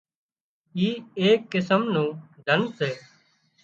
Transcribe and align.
اي 0.77 0.89
ايڪ 1.19 1.39
قسم 1.53 1.81
نُون 1.93 2.09
ڌنَ 2.45 2.59
سي 2.77 2.89